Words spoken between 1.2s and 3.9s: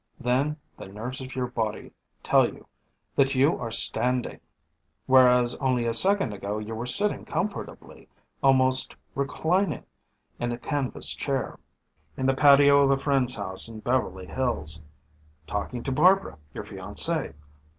of your body tell you that you are